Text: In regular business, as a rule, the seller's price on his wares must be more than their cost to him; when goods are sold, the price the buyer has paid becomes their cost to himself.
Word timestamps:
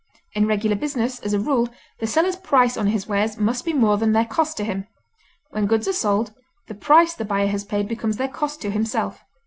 In 0.33 0.47
regular 0.47 0.75
business, 0.75 1.19
as 1.19 1.31
a 1.33 1.39
rule, 1.39 1.69
the 1.99 2.07
seller's 2.07 2.35
price 2.35 2.75
on 2.75 2.87
his 2.87 3.05
wares 3.07 3.37
must 3.37 3.63
be 3.65 3.71
more 3.71 3.99
than 3.99 4.13
their 4.13 4.25
cost 4.25 4.57
to 4.57 4.63
him; 4.63 4.87
when 5.51 5.67
goods 5.67 5.87
are 5.87 5.93
sold, 5.93 6.33
the 6.65 6.73
price 6.73 7.13
the 7.13 7.23
buyer 7.23 7.45
has 7.49 7.63
paid 7.63 7.87
becomes 7.87 8.17
their 8.17 8.27
cost 8.27 8.63
to 8.63 8.71
himself. 8.71 9.23